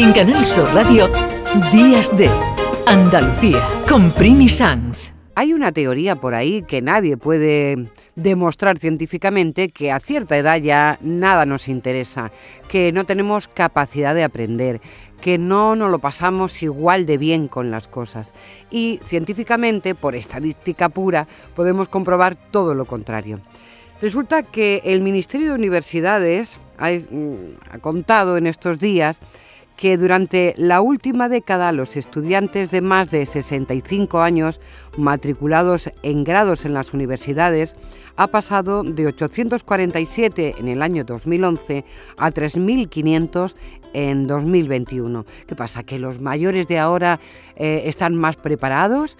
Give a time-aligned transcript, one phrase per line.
[0.00, 1.08] En Canal Sur Radio,
[1.72, 2.30] Días de
[2.86, 5.12] Andalucía, con Primi Sanz.
[5.34, 11.00] Hay una teoría por ahí que nadie puede demostrar científicamente que a cierta edad ya
[11.02, 12.30] nada nos interesa,
[12.68, 14.80] que no tenemos capacidad de aprender,
[15.20, 18.32] que no nos lo pasamos igual de bien con las cosas.
[18.70, 21.26] Y científicamente, por estadística pura,
[21.56, 23.40] podemos comprobar todo lo contrario.
[24.00, 29.18] Resulta que el Ministerio de Universidades ha, mm, ha contado en estos días
[29.78, 34.60] que durante la última década los estudiantes de más de 65 años
[34.98, 37.76] matriculados en grados en las universidades
[38.16, 41.84] ha pasado de 847 en el año 2011
[42.16, 43.54] a 3.500
[43.92, 45.24] en 2021.
[45.46, 45.84] ¿Qué pasa?
[45.84, 47.20] ¿Que los mayores de ahora
[47.54, 49.16] eh, están más preparados?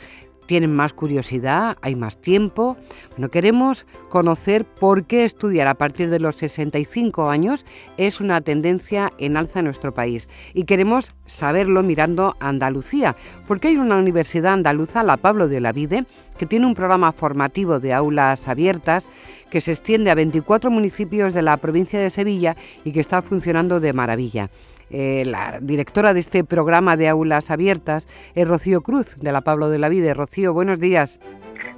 [0.48, 2.79] Tienen más curiosidad, hay más tiempo.
[3.11, 7.66] Bueno, queremos conocer por qué estudiar a partir de los 65 años
[7.98, 10.27] es una tendencia en alza en nuestro país.
[10.55, 13.15] Y queremos saberlo mirando a Andalucía,
[13.47, 16.06] porque hay una universidad andaluza, la Pablo de la Vide,
[16.39, 19.06] que tiene un programa formativo de aulas abiertas
[19.50, 23.81] que se extiende a 24 municipios de la provincia de Sevilla y que está funcionando
[23.81, 24.48] de maravilla.
[24.91, 29.69] Eh, la directora de este programa de aulas abiertas es Rocío Cruz, de la Pablo
[29.69, 30.14] de la Vida.
[30.14, 31.20] Rocío, buenos días.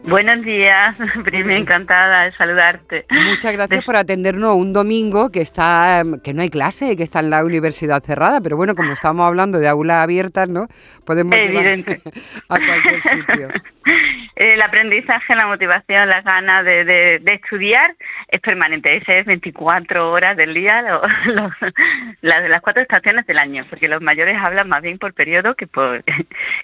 [0.04, 3.06] Buenos días, Primi, encantada de saludarte.
[3.10, 7.30] Muchas gracias por atendernos un domingo que está que no hay clase, que está en
[7.30, 10.66] la universidad cerrada, pero bueno, como estamos hablando de aulas abiertas, ¿no?
[11.04, 12.00] Podemos Evidente.
[12.48, 13.48] a cualquier sitio.
[14.36, 17.94] El aprendizaje, la motivación, las ganas de, estudiar
[18.28, 18.96] es permanente.
[18.96, 20.82] Ese es 24 horas del día,
[22.22, 25.66] las, las cuatro estaciones del año, porque los mayores hablan más bien por periodo que
[25.66, 26.02] por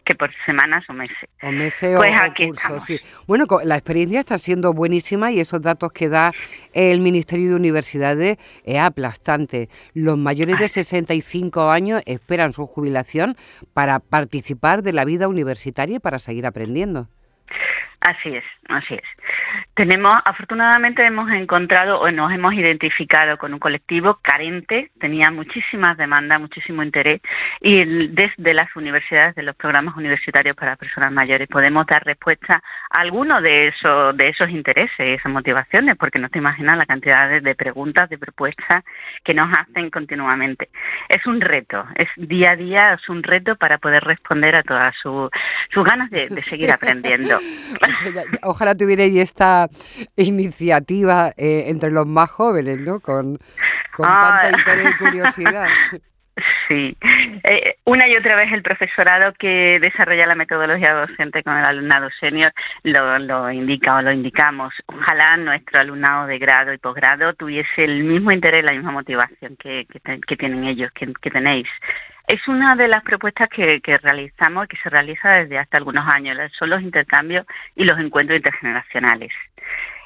[0.05, 1.29] que por semanas o meses.
[1.43, 3.01] O meses pues o, aquí cursos, sí.
[3.27, 6.33] Bueno, la experiencia está siendo buenísima y esos datos que da
[6.73, 9.69] el Ministerio de Universidades es aplastante.
[9.95, 13.37] Los mayores de 65 años esperan su jubilación
[13.73, 17.09] para participar de la vida universitaria y para seguir aprendiendo.
[18.01, 19.03] Así es, así es.
[19.75, 26.41] Tenemos, afortunadamente hemos encontrado o nos hemos identificado con un colectivo carente, tenía muchísimas demandas,
[26.41, 27.21] muchísimo interés
[27.61, 33.01] y desde las universidades, de los programas universitarios para personas mayores, podemos dar respuesta a
[33.01, 37.55] algunos de esos, de esos intereses, esas motivaciones, porque no te imaginas la cantidad de,
[37.55, 38.85] preguntas, de propuestas
[39.25, 40.69] que nos hacen continuamente.
[41.09, 44.95] Es un reto, es día a día, es un reto para poder responder a todas
[44.97, 45.31] sus
[45.85, 47.39] ganas de, de seguir aprendiendo.
[48.43, 49.69] Ojalá tuvierais esta
[50.17, 53.01] iniciativa eh, entre los más jóvenes, ¿no?
[53.01, 53.39] Con,
[53.97, 55.67] con tanta interés y curiosidad.
[56.69, 56.95] Sí,
[57.45, 62.11] eh, una y otra vez el profesorado que desarrolla la metodología docente con el alumnado
[62.21, 62.53] senior
[62.83, 64.75] lo, lo indica o lo indicamos.
[64.85, 69.87] Ojalá nuestro alumnado de grado y posgrado tuviese el mismo interés, la misma motivación que,
[69.87, 71.69] que, tienen ellos, que, que tenéis.
[72.27, 76.37] Es una de las propuestas que, que realizamos que se realiza desde hace algunos años,
[76.59, 77.47] son los intercambios
[77.77, 79.33] y los encuentros intergeneracionales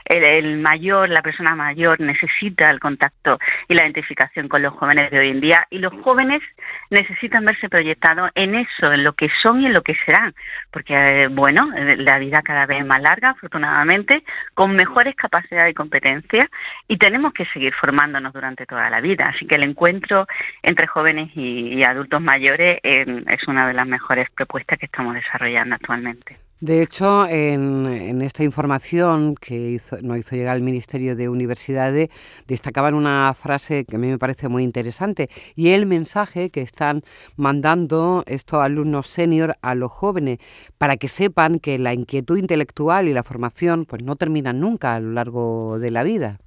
[0.05, 3.38] el, mayor, la persona mayor necesita el contacto
[3.69, 6.43] y la identificación con los jóvenes de hoy en día y los jóvenes
[6.91, 10.34] necesitan verse proyectados en eso, en lo que son y en lo que serán,
[10.71, 14.25] porque eh, bueno, eh, la vida cada vez es más larga, afortunadamente,
[14.55, 16.47] con mejores capacidades y competencias
[16.89, 20.27] y tenemos que seguir formándonos durante toda la vida, así que el encuentro
[20.62, 25.75] entre jóvenes y, adultos mayores eh, es una de las mejores propuestas que estamos desarrollando
[25.77, 26.50] actualmente.
[26.60, 32.10] De hecho, en, esta información que nos hizo llegar el Ministerio de Universidades,
[32.47, 37.03] destacaban una frase que a mí me parece muy interesante y el mensaje que están
[37.37, 40.38] mandando estos alumnos senior a los jóvenes
[40.76, 45.00] para que sepan que la inquietud intelectual y la formación pues no terminan nunca a
[45.00, 46.41] lo largo de la vida.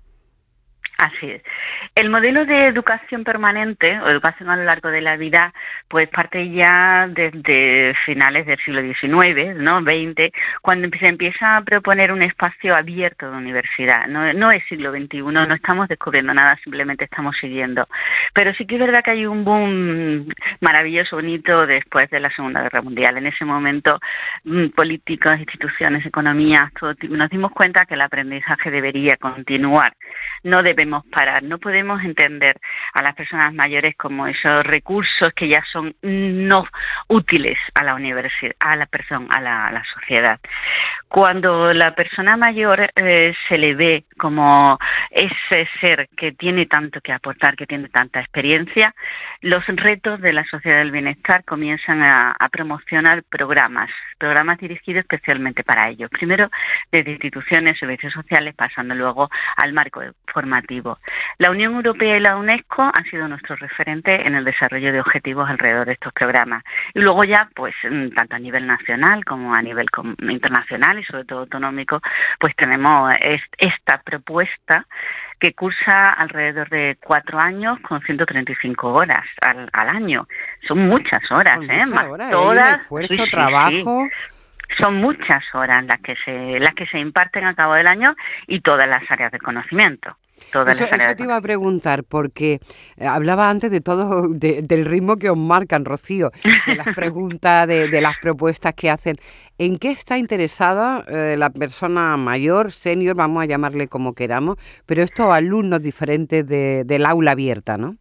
[1.04, 1.42] Así es.
[1.96, 5.54] El modelo de educación permanente o educación a lo largo de la vida,
[5.90, 9.84] pues parte ya desde finales del siglo XIX, ¿no?
[9.84, 10.32] 20,
[10.62, 14.08] cuando se empieza a proponer un espacio abierto de universidad.
[14.08, 17.86] No, es siglo XXI, no estamos descubriendo nada, simplemente estamos siguiendo.
[18.34, 20.30] Pero sí que es verdad que hay un boom
[20.62, 23.18] maravilloso, bonito después de la Segunda Guerra Mundial.
[23.18, 24.00] En ese momento,
[24.46, 29.94] mm, políticos, instituciones, economías, todo, nos dimos cuenta que el aprendizaje debería continuar.
[30.44, 32.60] No debemos parar, no podemos entender
[32.94, 36.66] a las personas mayores como esos recursos que ya son no
[37.08, 40.40] útiles a la universidad, a la persona, a la, sociedad.
[41.08, 44.80] Cuando la persona mayor eh, se le ve como
[45.14, 48.96] ese ser que tiene tanto que aportar, que tiene tanta experiencia,
[49.42, 53.90] los retos de la sociedad del bienestar comienzan a, promocionar programas,
[54.20, 56.08] programas dirigidos especialmente para ello.
[56.10, 56.50] Primero
[56.92, 61.00] desde instituciones, servicios sociales, pasando luego al marco formativo.
[61.40, 65.50] La Unión Europea y la UNESCO han sido nuestros referentes en el desarrollo de objetivos
[65.50, 66.64] alrededor de estos programas.
[66.94, 69.88] Y luego ya, pues, mm, tanto a nivel nacional como a nivel
[70.30, 72.02] internacional y sobre todo autonómico,
[72.40, 73.14] pues tenemos
[73.58, 74.86] esta propuesta
[75.44, 80.26] que cursa alrededor de cuatro años con 135 horas al, año.
[80.66, 81.84] Son muchas horas, ¿eh?
[81.86, 82.32] Más ¿eh?
[82.32, 82.82] todas.
[82.82, 84.08] Esfuerzo, trabajo
[84.78, 88.16] son muchas horas las que se las que se imparten a cabo del año
[88.48, 90.16] y todas las áreas de conocimiento.
[90.52, 92.60] Todas eso, te iba a preguntar, porque
[92.98, 96.32] eh, hablaba antes de todo, del ritmo que os marcan, Rocío,
[96.68, 99.18] de las preguntas, de, las propuestas que hacen.
[99.58, 105.04] ¿En qué está interesada eh, la persona mayor, senior, vamos a llamarle como queramos, pero
[105.04, 107.96] estos alumnos diferentes del aula abierta, ¿no?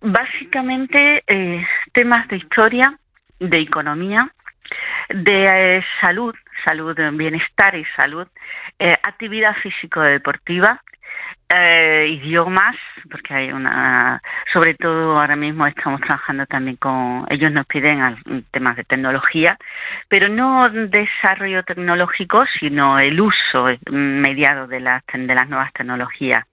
[0.00, 2.98] Básicamente eh, temas de historia,
[3.40, 4.32] de economía,
[5.08, 5.42] de
[5.78, 8.26] eh, salud, salud, bienestar y salud,
[8.78, 10.82] eh, actividad físico-deportiva,
[11.50, 12.76] eh, idiomas,
[13.10, 14.22] porque hay una,
[14.52, 19.56] sobre todo ahora mismo estamos trabajando también con, ellos nos piden temas de tecnología,
[20.08, 26.44] pero no desarrollo tecnológico, sino el uso mediado de las, de las nuevas tecnologías.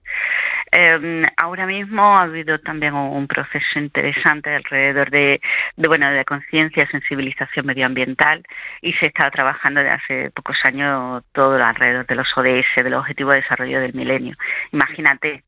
[0.78, 5.40] Eh, ahora mismo ha habido también un proceso interesante alrededor de,
[5.78, 8.44] bueno de conciencia, sensibilización medioambiental
[8.82, 13.00] y se está trabajando desde hace pocos años todo alrededor de los ODS, de los
[13.00, 14.36] Objetivos de Desarrollo del Milenio.
[14.70, 15.44] Imagínate,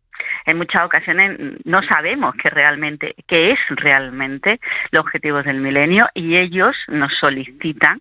[0.47, 4.61] en muchas ocasiones no sabemos qué realmente qué es realmente
[4.93, 8.01] los objetivos del milenio y ellos nos solicitan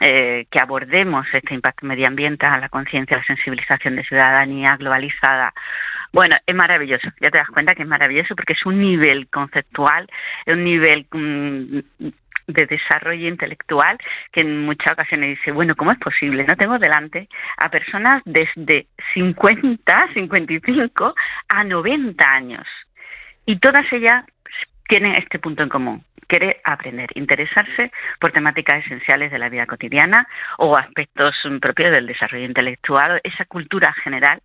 [0.00, 5.52] eh, que abordemos este impacto medioambiental, la conciencia, la sensibilización de ciudadanía globalizada,
[6.12, 10.08] bueno, es maravilloso, ya te das cuenta que es maravilloso porque es un nivel conceptual,
[10.46, 11.78] un nivel mm,
[12.48, 13.98] de desarrollo intelectual
[14.32, 16.44] que en muchas ocasiones dice, bueno, ¿cómo es posible?
[16.44, 17.28] No tengo delante
[17.58, 21.14] a personas desde 50, 55
[21.48, 22.66] a 90 años
[23.44, 24.24] y todas ellas
[24.88, 30.26] tienen este punto en común, quiere aprender, interesarse por temáticas esenciales de la vida cotidiana
[30.56, 34.40] o aspectos propios del desarrollo intelectual, esa cultura general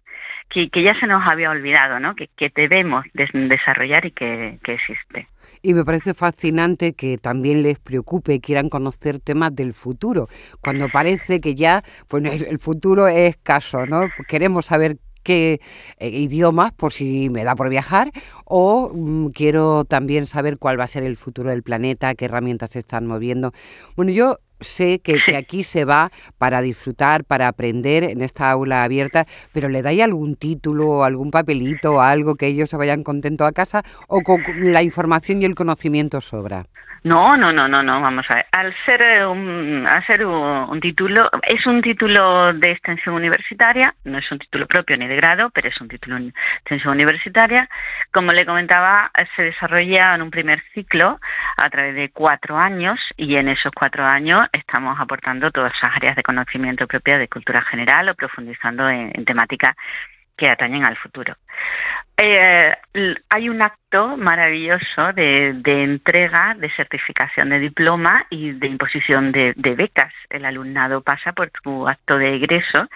[0.50, 2.16] que, ya se nos había olvidado, ¿no?
[2.16, 5.28] que, debemos desarrollar y que, existe.
[5.62, 10.28] Y me parece fascinante que también les preocupe y quieran conocer temas del futuro,
[10.62, 14.10] cuando parece que ya pues, el futuro es escaso, ¿no?
[14.28, 15.62] Queremos saber qué
[15.98, 18.12] eh, idiomas por si me da por viajar
[18.46, 22.72] o mm, quiero también saber cuál va a ser el futuro del planeta, qué herramientas
[22.72, 23.54] se están moviendo.
[23.96, 29.28] Bueno, yo sé que, aquí se va para disfrutar, para aprender en esta aula abierta,
[29.52, 33.84] pero ¿le dais algún título, algún papelito, algo que ellos se vayan contentos a casa
[34.08, 36.68] o con la información y el conocimiento sobra?
[37.04, 38.46] No, no, no, no, no, vamos a ver.
[38.54, 44.18] Al ser eh, un, al ser un, título, es un título de extensión universitaria, no
[44.18, 47.70] es un título propio ni de grado, pero es un título de extensión universitaria.
[48.14, 51.20] Como le comentaba, se desarrolla en un primer ciclo
[51.58, 56.16] a través de cuatro años y en esos cuatro años estamos aportando todas esas áreas
[56.16, 59.76] de conocimiento propia de cultura general o profundizando en temáticas
[60.38, 61.36] que atañen al futuro.
[62.16, 62.76] Eh,
[63.30, 69.76] hay un acto maravilloso de, entrega de certificación de diploma y de imposición de, de
[69.76, 70.14] becas.
[70.30, 72.88] El alumnado pasa por su acto de egreso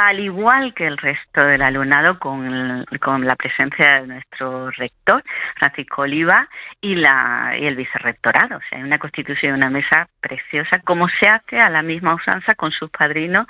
[0.00, 5.22] al igual que el resto del alumnado, con, la presencia de nuestro rector,
[5.56, 6.48] Francisco Oliva,
[6.80, 8.56] y, la, y el vicerrectorado.
[8.56, 12.54] O sea, hay una constitución una mesa preciosa, como se hace a la misma usanza
[12.54, 13.46] con sus padrinos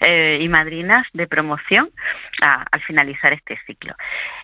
[0.00, 1.90] eh, y madrinas de promoción
[2.40, 3.94] al finalizar este ciclo.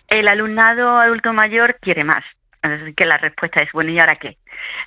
[0.07, 2.23] El alumnado adulto mayor quiere más,
[2.61, 4.37] Así que la respuesta es, bueno, ¿y ahora qué?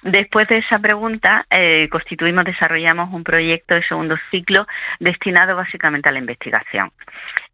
[0.02, 4.66] Después de esa pregunta, eh, constituimos, desarrollamos un proyecto de segundo ciclo
[5.00, 6.90] destinado básicamente a la investigación.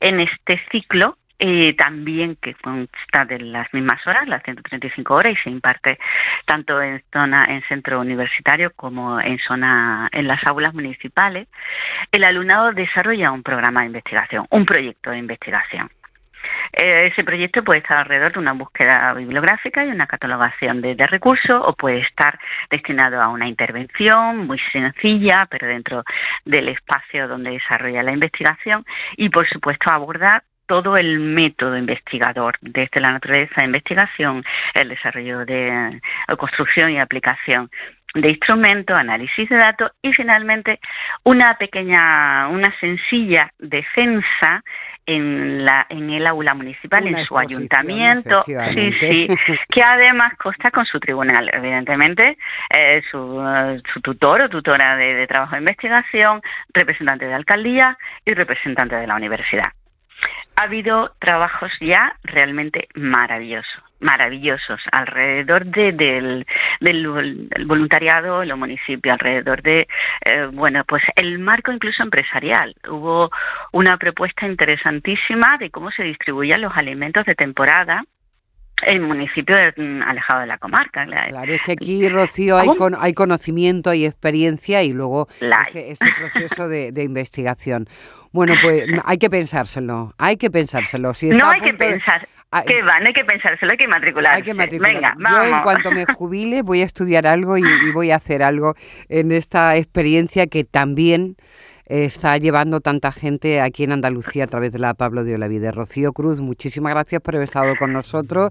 [0.00, 5.37] En este ciclo, eh, también que consta de las mismas horas, las 135 horas, y
[5.37, 5.98] se imparte
[6.44, 11.46] tanto en zona, en centro universitario como en zona, en las aulas municipales.
[12.10, 15.88] El alumnado desarrolla un programa de investigación, un proyecto de investigación.
[16.73, 21.61] Eh, ese proyecto puede estar alrededor de una búsqueda bibliográfica y una catalogación de, recursos
[21.64, 22.38] o puede estar
[22.71, 26.04] destinado a una intervención muy sencilla, pero dentro
[26.45, 28.85] del espacio donde desarrolla la investigación
[29.16, 34.44] y, por supuesto, abordar todo el método investigador, desde la naturaleza de investigación,
[34.75, 36.00] el desarrollo de
[36.37, 37.70] construcción y aplicación
[38.14, 40.80] de instrumentos, análisis de datos y finalmente
[41.25, 44.62] una pequeña, una sencilla defensa
[45.06, 49.28] en, la, en el aula municipal, en su ayuntamiento, sí, sí,
[49.70, 52.37] que además consta con su tribunal, evidentemente,
[52.76, 53.42] eh, su,
[53.92, 56.42] su, tutor o tutora de, trabajo de investigación,
[56.75, 57.96] representante de alcaldía
[58.26, 59.72] y representante de la universidad.
[60.58, 66.46] Ha habido trabajos ya realmente maravillosos maravillosos alrededor de, del,
[67.66, 69.88] voluntariado en los municipios, alrededor de,
[70.24, 72.76] eh, bueno, pues el marco incluso empresarial.
[72.88, 73.30] Hubo
[73.72, 78.04] una propuesta interesantísima de cómo se distribuían los alimentos de temporada
[78.87, 81.04] el municipio mm, alejado de la comarca.
[81.06, 82.68] Claro, es que aquí, Rocío, hay,
[82.99, 85.28] hay conocimiento, hay experiencia y luego
[85.75, 87.88] ese, proceso de, investigación.
[88.32, 91.14] Bueno, pues hay que pensárselo, hay que pensárselo.
[91.14, 92.26] Si no hay que pensar.
[92.66, 92.99] ¿Qué va?
[93.00, 94.37] No hay que pensárselo, hay que matricularse.
[94.37, 94.94] Hay que matricularse.
[94.94, 95.44] Venga, vamos.
[95.50, 98.75] Yo en cuanto me jubile voy a estudiar algo y, y voy a hacer algo
[99.11, 101.37] en esta experiencia que también
[101.88, 105.73] está llevando tanta gente aquí en Andalucía a través de la Pablo de Olavide.
[105.73, 108.50] Rocío Cruz, muchísimas gracias por haber estado con nosotros,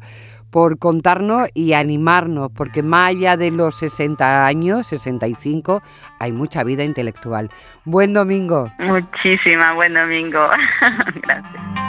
[0.49, 5.81] por contarnos y animarnos, porque más allá de los 60 años, 65,
[6.19, 7.49] hay mucha vida intelectual.
[7.85, 8.71] Buen domingo.
[8.79, 10.49] Muchísima, buen domingo.
[11.23, 11.87] gracias.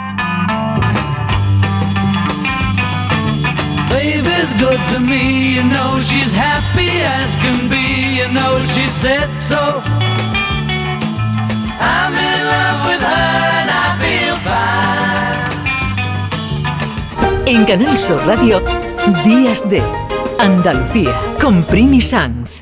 [3.89, 9.27] Baby's good to me, you know she's happy as can be, you know she said
[9.39, 9.81] so.
[11.79, 15.57] I'm in love with her and I feel fine.
[17.45, 18.61] En Canal Sur Radio,
[19.23, 19.81] Días de
[20.39, 22.58] Andalucía, con Primi Sanz.